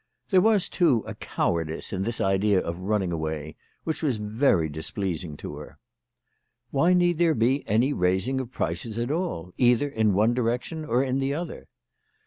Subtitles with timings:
[0.31, 4.89] There was, too, a cowardice in this idea of running away which was very dis
[4.89, 5.77] pleasing to her.
[6.71, 11.03] Why need there be any raising of prices at all, either in one direction or
[11.03, 11.67] in the other?